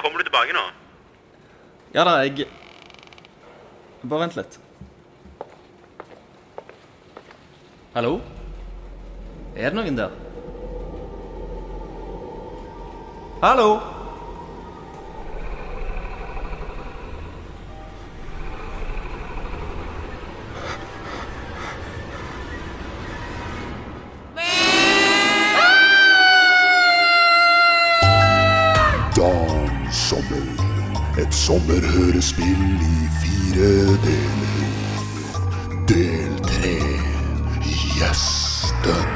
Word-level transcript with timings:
Kommer 0.00 0.18
du 0.18 0.24
tilbake 0.24 0.54
nå? 0.56 0.64
Ja 1.94 2.04
da, 2.08 2.16
jeg 2.24 2.48
Bare 4.02 4.22
vent 4.22 4.36
litt. 4.38 4.56
Hallo? 7.92 8.14
Er 9.56 9.68
det 9.68 9.76
noen 9.76 9.98
der? 9.98 10.14
Hallo? 13.42 13.68
Et 31.18 31.34
sommerhørespill 31.34 32.80
i 32.80 33.08
fire 33.22 33.86
deler. 34.04 34.70
Del 35.88 36.38
tre. 36.42 36.78
Gjesten. 37.64 39.06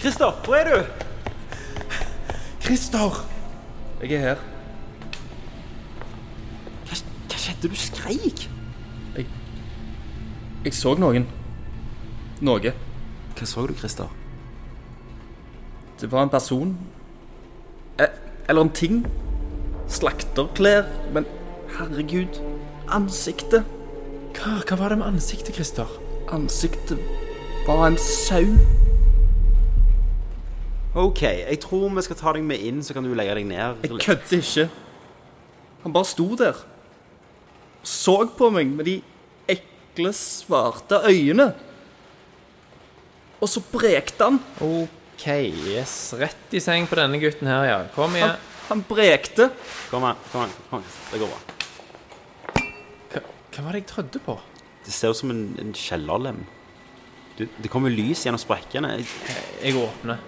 Kristoff, 0.00 0.46
hvor 0.46 0.54
er 0.54 0.64
du? 0.64 1.09
Christer! 2.70 3.26
Jeg 4.00 4.12
er 4.12 4.18
her. 4.18 4.42
Hva, 6.86 6.98
hva 7.26 7.38
skjedde? 7.42 7.66
Du 7.66 7.74
skreik. 7.74 8.44
Jeg 10.62 10.76
så 10.78 10.92
noen. 10.94 11.26
Noe. 12.46 12.70
Hva 13.34 13.48
så 13.50 13.64
du, 13.66 13.74
Christer? 13.74 14.12
Det 15.98 16.12
var 16.12 16.28
en 16.28 16.30
person. 16.30 16.76
Eh, 17.98 18.14
Eller 18.46 18.62
en 18.62 18.70
ting. 18.70 19.02
Slakterklær. 19.90 20.86
Men 21.10 21.26
herregud. 21.74 22.38
Ansiktet. 22.86 23.66
Hva, 24.38 24.60
hva 24.62 24.78
var 24.78 24.94
det 24.94 25.00
med 25.02 25.10
ansiktet, 25.16 25.58
Christer? 25.58 25.90
Ansiktet 26.30 27.02
var 27.66 27.88
en 27.88 27.98
sau. 27.98 28.46
OK, 30.98 31.22
jeg 31.22 31.60
tror 31.62 31.88
vi 31.94 32.02
skal 32.02 32.16
ta 32.18 32.32
deg 32.34 32.42
med 32.42 32.58
inn, 32.66 32.80
så 32.82 32.94
kan 32.96 33.04
du 33.06 33.12
legge 33.14 33.34
deg 33.38 33.46
ned. 33.46 33.76
Jeg 33.86 34.00
kødder 34.02 34.40
ikke. 34.40 34.64
Han 35.84 35.92
bare 35.94 36.08
sto 36.10 36.26
der. 36.36 36.58
Så 37.86 38.16
på 38.36 38.50
meg 38.52 38.66
med 38.74 38.84
de 38.88 38.96
ekle, 39.48 40.10
svarte 40.16 40.98
øynene. 41.06 41.52
Og 43.40 43.48
så 43.48 43.62
brekte 43.72 44.26
han. 44.26 44.40
OK, 44.60 45.24
yes. 45.70 45.94
Rett 46.20 46.52
i 46.58 46.60
seng 46.60 46.88
på 46.90 46.98
denne 46.98 47.20
gutten 47.22 47.48
her, 47.48 47.64
ja. 47.70 47.78
Kom 47.94 48.12
igjen. 48.18 48.34
Han, 48.34 48.58
han 48.68 48.82
brekte. 48.90 49.46
Kom 49.92 50.04
an, 50.10 50.18
kom 50.32 50.44
an. 50.48 50.52
kom. 50.68 50.84
Det 51.12 51.22
går 51.22 51.30
bra. 51.32 51.40
Hva, 53.14 53.22
hva 53.54 53.64
var 53.64 53.72
det 53.78 53.84
jeg 53.84 53.88
trodde 53.94 54.22
på? 54.26 54.36
Det 54.84 54.92
ser 54.96 55.14
ut 55.14 55.22
som 55.22 55.30
en, 55.32 55.46
en 55.62 55.72
kjellerlem. 55.76 56.42
Du, 57.38 57.46
det 57.46 57.70
kommer 57.72 57.88
lys 57.94 58.26
gjennom 58.26 58.42
sprekkene. 58.42 58.98
Jeg- 58.98 59.08
Jeg 59.62 59.76
åpner. 59.76 60.18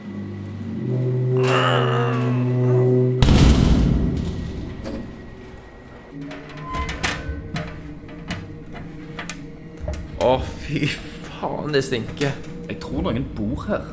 Å, 10.23 10.37
fy 10.63 10.87
faen, 11.27 11.73
det 11.75 11.83
stinker. 11.87 12.35
Jeg 12.69 12.79
tror 12.83 13.03
noen 13.07 13.25
bor 13.37 13.65
her. 13.67 13.89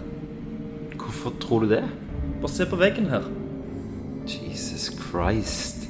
Hvorfor 0.93 1.33
tror 1.41 1.65
du 1.65 1.71
det? 1.73 1.83
Bare 2.41 2.51
se 2.53 2.67
på 2.69 2.77
veggen 2.79 3.09
her. 3.11 3.25
Jesus 4.29 4.89
Christ. 4.97 5.87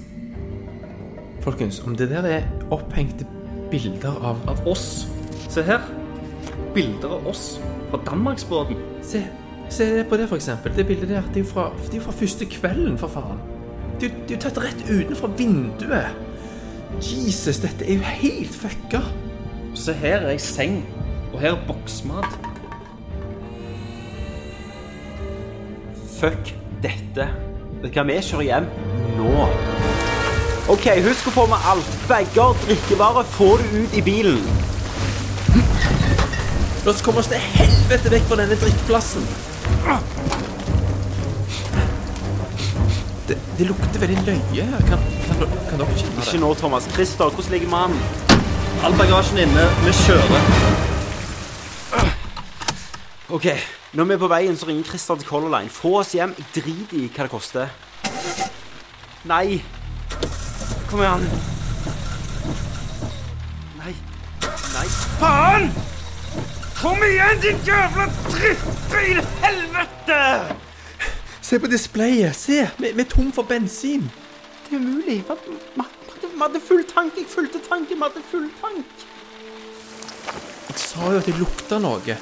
Folkens, 1.43 1.81
om 1.83 1.95
det 1.95 2.09
der 2.11 2.27
er 2.27 2.47
opphengte 2.71 3.27
bilder 3.71 4.15
av 4.23 4.41
Av 4.47 4.67
oss. 4.67 5.07
Se 5.49 5.63
her. 5.63 5.83
Bilder 6.73 7.19
av 7.19 7.27
oss 7.27 7.59
fra 7.89 7.99
Danmarksbåten. 8.05 8.79
Se, 9.03 9.23
se 9.73 10.03
på 10.09 10.17
det, 10.17 10.29
for 10.29 10.35
eksempel. 10.35 10.75
Det 10.75 10.87
bildet 10.87 11.09
der, 11.09 11.21
det 11.21 11.41
er 11.41 11.45
jo 11.45 11.49
fra, 11.53 11.71
det 11.91 11.97
er 11.99 12.01
fra 12.01 12.11
første 12.11 12.45
kvelden, 12.45 12.97
for 12.97 13.07
faen. 13.07 13.39
Det 13.99 14.09
er 14.09 14.13
jo- 14.13 14.21
det 14.27 14.31
er 14.31 14.35
jo 14.35 14.41
tatt 14.49 14.57
rett 14.63 14.83
utenfor 14.89 15.27
vinduet. 15.27 16.07
Jesus, 17.01 17.59
dette 17.59 17.85
er 17.89 17.93
jo 17.93 18.01
helt 18.01 18.55
fucka. 18.55 19.01
Se 19.75 19.93
her 19.93 20.17
er 20.19 20.29
ei 20.29 20.37
seng. 20.37 20.85
Og 21.33 21.39
her 21.39 21.51
er 21.51 21.59
boksmat. 21.67 22.25
Fuck 26.19 26.53
dette. 26.83 27.27
Det 27.81 27.91
kan 27.93 28.07
vi 28.07 28.13
kjøre 28.13 28.43
hjem 28.43 28.65
nå. 29.17 29.47
OK, 30.69 30.85
husk 31.01 31.27
å 31.27 31.31
få 31.31 31.45
med 31.49 31.57
alt. 31.71 31.93
Bager, 32.09 32.57
drikkevarer, 32.65 33.23
få 33.23 33.57
det 33.57 33.69
ut 33.83 33.95
i 33.97 34.01
bilen. 34.01 34.41
La 36.85 36.91
oss 36.91 37.01
komme 37.01 37.19
oss 37.19 37.27
til 37.27 37.37
helvete 37.37 38.11
vekk 38.11 38.27
fra 38.29 38.35
denne 38.41 38.55
drikkeplassen. 38.59 39.25
Det, 43.29 43.37
det 43.57 43.67
lukter 43.67 43.99
veldig 44.01 44.23
løye 44.25 44.63
her. 44.65 44.85
Kan, 44.89 45.03
kan, 45.27 45.57
kan 45.69 45.81
dere 45.81 45.97
kjenne 45.99 46.23
Ikke 46.23 46.39
nå, 46.41 46.53
Thomas. 46.57 46.87
Christer, 46.93 47.29
hvordan 47.29 47.51
ligger 47.53 47.69
mannen? 47.69 47.99
All 48.83 48.95
bagasjen 48.97 49.37
inne. 49.43 49.65
Vi 49.85 49.93
kjører. 50.05 50.41
OK, 53.29 53.45
når 53.93 54.03
vi 54.09 54.13
er 54.13 54.21
på 54.23 54.27
veien, 54.31 54.57
så 54.57 54.65
ringer 54.65 54.83
Christer 54.83 55.15
til 55.15 55.27
Color 55.27 55.51
Line. 55.53 55.69
Få 55.69 55.99
oss 55.99 56.15
hjem. 56.17 56.33
Jeg 56.37 56.45
driter 56.55 56.97
i 56.97 57.05
hva 57.13 57.27
det 57.27 57.31
koster. 57.35 57.69
Nei. 59.29 59.59
Kom 60.89 61.03
igjen. 61.03 61.29
Nei. 63.77 63.93
Nei. 64.73 64.89
Faen! 65.21 65.71
Kom 66.81 67.03
igjen, 67.03 67.39
din 67.41 67.57
jævla 67.67 68.05
i 68.07 69.15
Helvete! 69.43 70.55
Se 71.41 71.59
på 71.59 71.67
displayet. 71.67 72.35
Se, 72.35 72.69
vi, 72.77 72.91
vi 72.95 73.01
er 73.03 73.09
tom 73.09 73.31
for 73.35 73.43
bensin. 73.43 74.05
Det 74.69 74.77
er 74.77 74.79
umulig. 74.79 75.17
Vi 75.25 76.39
hadde 76.39 76.61
full 76.67 76.85
tank. 76.93 77.17
Jeg 77.17 77.25
fulgte 77.27 77.59
tanken. 77.69 77.97
Vi 77.97 78.03
hadde 78.05 78.23
full 78.31 78.47
tank. 78.61 79.03
Jeg 80.69 80.79
sa 80.79 81.11
jo 81.11 81.19
at 81.19 81.27
det 81.27 81.35
lukta 81.39 81.81
noe. 81.83 82.15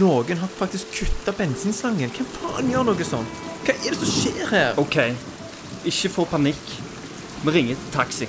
Noen 0.00 0.42
har 0.42 0.50
faktisk 0.58 0.90
kutta 0.96 1.36
bensinslangen. 1.38 2.10
Hvem 2.16 2.30
faen 2.34 2.74
gjør 2.74 2.90
noe 2.90 3.06
sånt? 3.06 3.40
Hva 3.62 3.76
er 3.76 3.94
det 3.94 4.00
som 4.00 4.10
skjer 4.10 4.50
her? 4.50 4.82
OK. 4.82 4.98
Ikke 5.86 6.10
få 6.16 6.26
panikk. 6.34 6.76
Vi 7.44 7.54
ringer 7.54 7.78
taxi. 7.94 8.26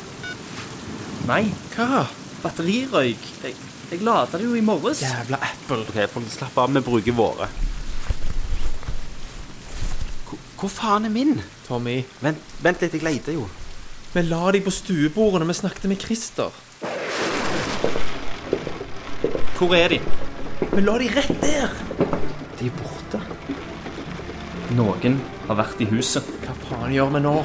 Nei, 1.26 1.48
Hva? 1.74 2.06
batterirøyk. 2.44 3.28
Jeg, 3.44 3.58
jeg 3.92 4.02
lada 4.06 4.38
det 4.40 4.46
jo 4.48 4.56
i 4.56 4.62
morges. 4.66 5.02
Jævla 5.04 5.40
Apple. 5.44 5.82
Ok, 5.90 5.98
folk 6.14 6.30
slapp 6.32 6.58
av. 6.62 6.72
Vi 6.76 6.82
bruker 6.86 7.16
våre. 7.18 7.48
Hvor, 10.30 10.40
hvor 10.62 10.70
faen 10.72 11.06
er 11.10 11.14
min? 11.14 11.42
Tommy, 11.68 12.02
Vent, 12.24 12.40
vent 12.64 12.82
litt, 12.84 12.94
jeg 12.98 13.04
leter 13.06 13.36
jo. 13.38 13.48
vi 14.14 14.22
la 14.28 14.42
deg 14.52 14.64
på 14.66 14.72
stuebordet 14.76 15.40
når 15.42 15.48
vi 15.52 15.58
snakket 15.62 15.88
med 15.92 16.02
Christer. 16.04 16.52
Hvor 19.58 19.76
er 19.78 19.94
de? 19.94 20.00
Vi 20.72 20.82
la 20.82 20.98
deg 21.00 21.16
rett 21.16 21.36
der. 21.44 21.76
De 22.60 22.68
er 22.68 22.76
borte. 22.80 23.22
Noen 24.76 25.20
har 25.48 25.58
vært 25.60 25.82
i 25.84 25.88
huset. 25.92 26.28
Hva 26.46 26.56
faen 26.68 26.94
gjør 26.96 27.12
vi 27.16 27.22
nå? 27.26 27.36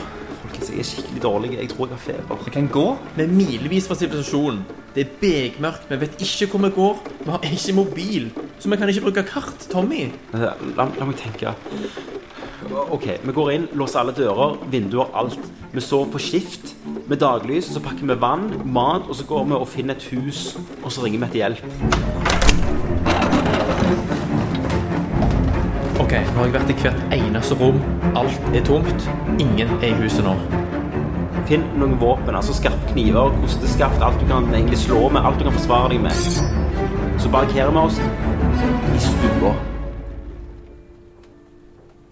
Jeg 0.76 0.82
er 0.82 0.88
skikkelig 0.90 1.23
dårlig. 1.23 1.50
Jeg 1.56 1.69
tror 1.73 1.87
jeg 1.87 1.96
har 1.96 2.00
feber. 2.05 2.40
Vi 2.44 2.50
kan 2.52 2.67
gå. 2.69 2.99
Vi 3.17 3.23
er 3.23 3.31
milevis 3.32 3.87
fra 3.88 3.96
sivilisasjonen. 3.96 4.58
Det 4.94 5.06
er 5.06 5.14
begmørkt, 5.20 5.87
vi 5.88 5.96
vet 6.00 6.20
ikke 6.20 6.46
hvor 6.50 6.61
vi 6.67 6.70
går. 6.75 6.99
Vi 7.25 7.31
har 7.31 7.40
ikke 7.49 7.73
mobil, 7.73 8.28
så 8.58 8.69
vi 8.69 8.76
kan 8.76 8.88
ikke 8.88 9.00
bruke 9.00 9.23
kart. 9.23 9.67
Tommy. 9.73 10.11
La, 10.32 10.52
la 10.76 11.05
meg 11.08 11.17
tenke. 11.17 11.55
Ok, 12.93 13.06
vi 13.25 13.32
går 13.32 13.50
inn, 13.55 13.67
låser 13.73 14.02
alle 14.02 14.12
dører, 14.17 14.58
vinduer, 14.70 15.08
alt. 15.17 15.40
Vi 15.73 15.81
sover 15.81 16.12
på 16.12 16.19
skift 16.20 16.75
med 17.08 17.17
daglys, 17.25 17.73
så 17.73 17.81
pakker 17.81 18.05
vi 18.05 18.20
vann, 18.20 18.50
mat, 18.64 19.08
og 19.08 19.17
så 19.17 19.25
går 19.25 19.49
vi 19.49 19.56
og 19.56 19.69
finner 19.69 19.96
et 19.96 20.08
hus, 20.12 20.58
og 20.82 20.93
så 20.93 21.05
ringer 21.05 21.25
vi 21.25 21.26
etter 21.31 21.38
hjelp. 21.44 21.64
Ok, 26.00 26.12
nå 26.12 26.37
har 26.37 26.44
jeg 26.44 26.55
vært 26.58 26.70
i 26.70 26.78
hvert 26.84 27.17
eneste 27.17 27.56
rom. 27.61 27.81
Alt 28.17 28.52
er 28.55 28.64
tomt. 28.64 29.11
Ingen 29.40 29.76
er 29.81 29.90
i 29.93 29.99
huset 30.02 30.25
nå. 30.25 30.37
Finn 31.47 31.63
noen 31.79 31.95
våpen, 32.01 32.35
altså 32.35 32.55
skarpe 32.57 32.89
kniver, 32.91 33.31
kosteskaft, 33.45 34.03
alt 34.03 34.19
du 34.19 34.27
kan 34.27 34.49
egentlig 34.51 34.81
slå 34.83 35.05
med, 35.15 35.23
alt 35.23 35.39
du 35.39 35.45
kan 35.47 35.55
forsvare 35.55 35.93
deg 35.93 36.01
med. 36.03 37.21
Så 37.23 37.31
barrikerer 37.31 37.71
vi 37.71 37.85
oss 37.85 38.01
i 38.97 39.05
stua. 39.05 39.53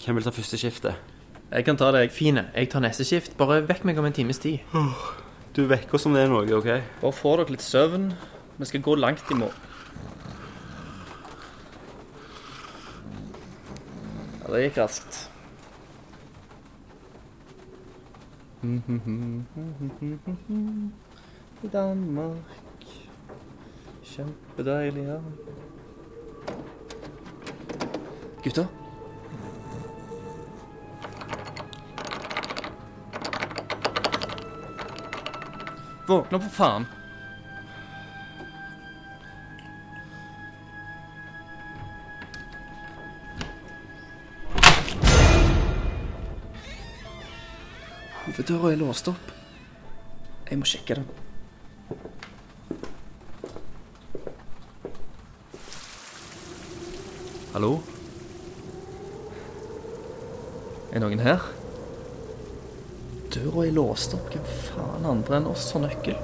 Hvem 0.05 0.21
vil 0.21 0.29
ta 0.29 0.35
første 0.37 0.61
skiftet? 0.61 1.03
Jeg 1.51 1.67
kan 1.67 1.77
ta 1.81 1.91
deg. 1.95 2.15
Fine. 2.15 2.47
Jeg 2.55 2.71
tar 2.71 2.83
neste 2.85 3.07
skift. 3.09 3.35
Bare 3.39 3.63
vekk 3.67 3.85
meg 3.89 3.99
om 3.99 4.07
en 4.07 4.15
times 4.15 4.39
tid. 4.43 4.63
Du 5.57 5.65
vekker 5.71 5.99
oss 5.99 6.07
om 6.07 6.15
det 6.15 6.25
er 6.25 6.31
noe, 6.31 6.47
OK? 6.55 6.71
Bare 7.03 7.15
få 7.15 7.37
dere 7.41 7.55
litt 7.55 7.63
søvn. 7.63 8.09
Vi 8.59 8.71
skal 8.71 8.87
gå 8.87 8.95
langt 8.99 9.31
i 9.31 9.39
morgen. 9.39 9.71
Ja, 14.45 14.51
det 14.55 14.67
gikk 14.69 14.83
raskt. 14.83 15.25
I 18.65 18.81
Danmark 21.73 22.37
Kjempedeilig, 24.05 25.05
ja. 25.05 25.21
Gutter? 28.45 28.67
Våkne 36.09 36.37
opp, 36.37 36.43
for 36.43 36.51
faen. 36.51 36.87
Hoveddøra 48.25 48.71
er 48.73 48.79
låst 48.81 49.09
opp. 49.11 49.33
Jeg 50.49 50.57
må 50.59 50.65
sjekke 50.65 50.95
den. 50.97 51.05
Hallo? 57.53 57.75
Er 60.95 61.05
noen 61.05 61.21
her? 61.21 61.45
Døra 63.35 63.67
er 63.67 63.77
låst 63.77 64.17
opp. 64.17 64.33
Hvem 64.33 64.49
faen 64.71 65.05
andre 65.13 65.43
enn 65.43 65.53
oss 65.53 65.69
har 65.77 65.85
nøkkel? 65.85 66.17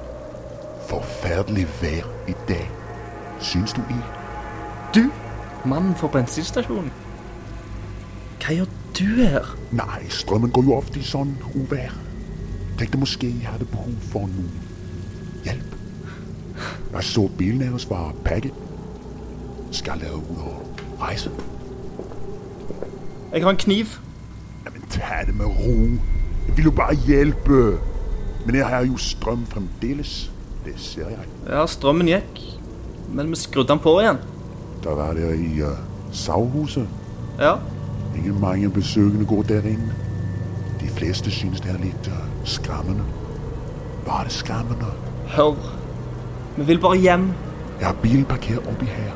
Forferdelig 0.89 1.69
vær 1.83 2.09
i 2.33 2.39
dag. 2.49 2.65
Syns 3.45 3.77
du 3.77 3.85
i? 3.93 4.01
Du, 4.97 5.05
mannen 5.69 5.93
for 6.01 6.09
bensinstasjonen. 6.17 6.93
Hva 8.41 8.57
gjør 8.57 8.80
du 8.99 9.05
her? 9.05 9.57
Nei, 9.73 10.09
strømmen 10.09 10.51
går 10.51 10.65
jo 10.65 10.77
ofte 10.77 11.01
i 11.01 11.07
sånn 11.07 11.37
uvær. 11.55 11.93
Tenkte 12.79 12.99
måske 12.99 13.29
jeg 13.29 13.49
hadde 13.51 13.69
behov 13.71 13.95
for 14.13 14.31
noe 14.31 15.45
hjelp. 15.45 15.77
Jeg 16.93 17.05
så 17.05 17.27
bilen 17.39 17.61
deres 17.65 17.89
var 17.91 18.15
pakket. 18.25 18.57
Skal 19.71 20.03
jeg 20.03 20.15
ut 20.15 20.31
og 20.43 20.81
reise? 21.03 21.31
Jeg 23.33 23.43
har 23.43 23.51
en 23.51 23.57
kniv. 23.57 23.87
Jamen, 24.65 24.83
ta 24.91 25.23
det 25.27 25.35
med 25.37 25.47
ro. 25.47 25.77
Jeg 26.49 26.57
vil 26.57 26.65
jo 26.65 26.71
bare 26.71 26.95
hjelpe. 27.07 27.79
Men 28.47 28.55
jeg 28.57 28.67
har 28.67 28.85
jo 28.85 28.97
strøm 28.97 29.47
fremdeles. 29.47 30.31
Det 30.65 30.75
ser 30.77 31.09
jeg. 31.09 31.29
Ja, 31.49 31.67
strømmen 31.67 32.09
gikk, 32.09 32.41
men 33.13 33.31
vi 33.31 33.37
skrudde 33.37 33.73
den 33.73 33.81
på 33.81 33.95
igjen. 34.01 34.19
Da 34.85 34.93
var 34.97 35.15
dere 35.17 35.37
i 35.37 35.63
uh, 35.65 35.79
Savhuset. 36.13 36.89
Ja, 37.39 37.55
Ikke 38.17 38.33
mange 38.33 38.71
besøkende 38.71 39.27
går 39.27 39.43
der 39.43 39.63
inn. 39.63 39.93
De 40.81 40.89
fleste 40.89 41.31
synes 41.31 41.61
det 41.61 41.71
er 41.71 41.79
litt 41.83 42.09
uh, 42.09 42.27
skremmende. 42.45 43.05
Bare 44.07 44.31
skremmende? 44.31 44.91
hør. 45.31 45.55
Vi 46.57 46.65
vil 46.67 46.81
bare 46.81 46.97
hjem. 46.97 47.33
Jeg 47.81 47.87
har 47.87 47.97
bilen 48.03 48.25
parkert 48.25 48.67
oppi 48.67 48.87
her. 48.87 49.13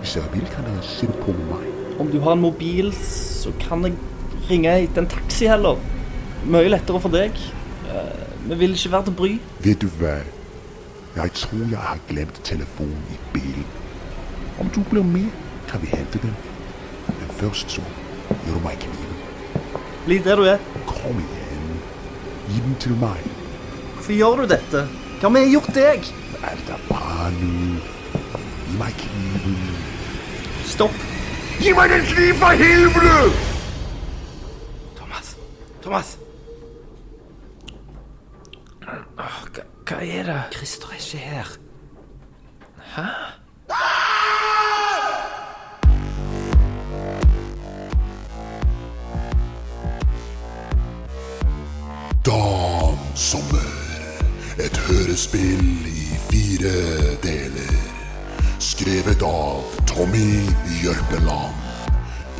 Hvis 0.00 0.12
dere 0.12 0.32
vil, 0.32 0.46
kan 0.54 0.64
dere 0.64 0.82
sitte 0.82 1.14
på 1.22 1.34
meg. 1.50 1.66
Om 2.00 2.10
du 2.12 2.20
har 2.20 2.32
en 2.32 2.40
mobil, 2.40 2.92
så 2.94 3.52
kan 3.60 3.84
jeg 3.84 3.94
ringe 4.50 4.72
etter 4.82 5.02
en 5.02 5.08
taxi 5.08 5.46
heller. 5.46 5.78
Mye 6.46 6.68
lettere 6.68 7.00
for 7.00 7.14
deg. 7.14 7.38
Eh, 7.88 8.26
vi 8.48 8.58
vil 8.58 8.76
ikke 8.76 8.92
være 8.92 9.08
til 9.08 9.16
bry. 9.20 9.30
Vet 9.64 9.82
du 9.82 9.88
hva? 10.00 10.18
Jeg 11.16 11.32
tror 11.32 11.62
jeg 11.70 11.78
har 11.80 12.02
glemt 12.08 12.40
telefonen 12.44 13.06
i 13.14 13.18
bilen. 13.32 13.66
Om 14.60 14.68
du 14.68 14.82
blir 14.90 15.02
med, 15.02 15.30
kan 15.68 15.82
vi 15.82 15.86
hente 15.86 16.20
den. 16.22 16.34
Men 17.06 17.32
først 17.40 17.70
så 17.70 17.82
du 18.46 18.60
meg 18.64 18.78
kniven. 18.82 19.72
Bli 20.06 20.18
der 20.22 20.38
du 20.38 20.46
er. 20.50 20.62
Kom 20.86 21.18
igjen. 21.22 21.80
Gi 22.48 22.60
den 22.62 22.76
til 22.82 22.94
meg. 23.00 23.24
Hvorfor 23.94 24.12
gjør 24.14 24.42
du 24.42 24.46
dette? 24.54 24.86
Hva 25.20 25.28
har 25.28 25.34
vi 25.34 25.44
gjort 25.50 25.72
deg? 25.74 26.08
Er 26.46 26.62
bra. 26.88 27.30
Gi 27.40 28.76
meg 28.78 28.98
kniven. 29.02 29.58
Stopp. 30.66 30.96
Gi 31.58 31.72
meg 31.72 31.90
den 31.90 32.04
kniven, 32.10 32.38
for 32.42 32.60
helvete! 32.60 33.14
Thomas! 34.98 35.32
Thomas! 35.82 36.12
Hva, 38.84 39.30
hva 39.88 40.00
er 40.04 40.28
det? 40.28 40.40
Christer 40.54 40.92
er 40.92 41.00
ikke 41.00 41.22
her. 41.24 41.56
Hæ? 42.96 43.08
Et 55.16 55.20
hørespill 55.20 55.86
i 55.86 56.16
fire 56.28 56.72
deler. 57.22 57.76
Skrevet 58.60 59.22
av 59.24 59.62
Tommy 59.88 60.42
Jørpeland. 60.82 61.56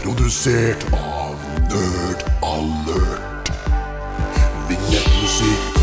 Produsert 0.03 0.85
av 0.93 1.41
Nerd 1.71 2.27
Alert. 2.45 3.49
Vignettmusikk 4.69 5.76